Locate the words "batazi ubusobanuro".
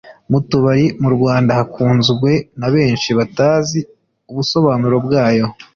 3.19-4.97